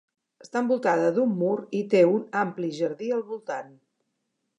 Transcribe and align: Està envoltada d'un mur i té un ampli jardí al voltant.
Està 0.43 0.61
envoltada 0.65 1.11
d'un 1.17 1.35
mur 1.41 1.57
i 1.79 1.81
té 1.91 2.01
un 2.13 2.23
ampli 2.45 2.71
jardí 2.79 3.11
al 3.19 3.23
voltant. 3.29 3.71